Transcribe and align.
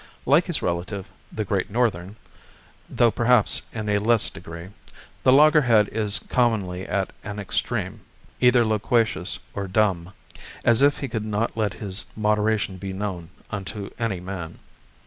Like 0.25 0.47
his 0.47 0.63
relative 0.63 1.09
the 1.31 1.45
"great 1.45 1.69
northern," 1.69 2.15
though 2.89 3.11
perhaps 3.11 3.61
in 3.71 3.87
a 3.87 3.99
less 3.99 4.31
degree, 4.31 4.69
the 5.21 5.31
loggerhead 5.31 5.89
is 5.89 6.17
commonly 6.17 6.87
at 6.87 7.13
an 7.23 7.37
extreme, 7.37 8.01
either 8.39 8.65
loquacious 8.65 9.37
or 9.53 9.67
dumb; 9.67 10.11
as 10.65 10.81
if 10.81 11.01
he 11.01 11.07
could 11.07 11.23
not 11.23 11.55
let 11.55 11.73
his 11.75 12.07
moderation 12.15 12.77
be 12.77 12.93
known 12.93 13.29
unto 13.51 13.91
any 13.99 14.19
man. 14.19 14.57